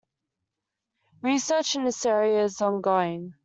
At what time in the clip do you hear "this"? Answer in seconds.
1.83-2.07